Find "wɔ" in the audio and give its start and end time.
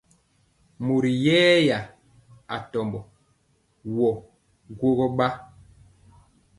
3.95-4.09